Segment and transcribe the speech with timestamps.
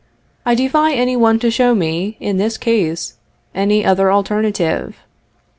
[0.47, 3.17] I defy any one to show me, in this case,
[3.53, 4.97] any other alternative.